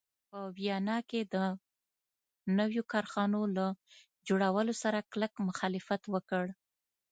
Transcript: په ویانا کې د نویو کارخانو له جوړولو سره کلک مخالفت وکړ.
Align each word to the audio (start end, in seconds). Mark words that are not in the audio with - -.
په 0.29 0.39
ویانا 0.57 0.97
کې 1.09 1.21
د 1.33 1.35
نویو 2.57 2.83
کارخانو 2.91 3.39
له 3.57 3.65
جوړولو 4.27 4.73
سره 4.83 5.07
کلک 5.11 5.33
مخالفت 5.49 6.01
وکړ. 6.13 6.45